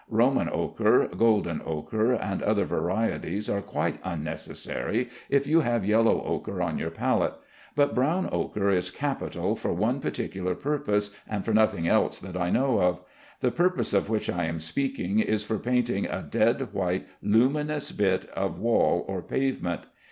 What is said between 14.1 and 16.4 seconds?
I am speaking is for painting a